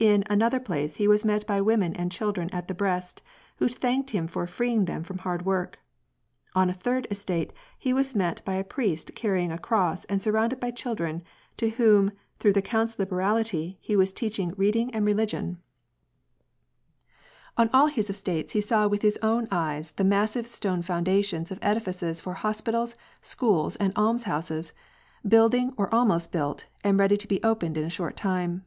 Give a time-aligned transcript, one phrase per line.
[0.00, 3.22] In another place he was met by women with children at the breast,
[3.58, 5.78] who thanked him for freeing them from hard work.
[6.56, 10.58] On a third estate, he was met by a priest carrying a cross and surrounded
[10.58, 11.22] by children,
[11.56, 12.10] to whom,
[12.40, 15.58] through the count's lib erality, he was teaching reading and religion.
[17.54, 17.74] 106 WAR AND PEACE.
[17.76, 21.60] On all his estates he saw with his own eyes the massive stone foundations of
[21.62, 24.72] edifices for hospitals, schools, and alms houses,
[25.28, 28.64] building or almost built, and ready to be opened in a short time.